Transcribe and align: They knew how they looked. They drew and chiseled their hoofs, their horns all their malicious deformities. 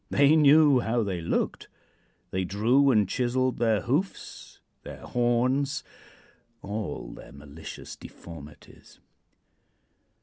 They 0.09 0.35
knew 0.35 0.79
how 0.79 1.03
they 1.03 1.21
looked. 1.21 1.67
They 2.31 2.43
drew 2.43 2.89
and 2.89 3.07
chiseled 3.07 3.59
their 3.59 3.81
hoofs, 3.81 4.59
their 4.81 5.01
horns 5.01 5.83
all 6.63 7.11
their 7.11 7.31
malicious 7.31 7.95
deformities. 7.97 8.99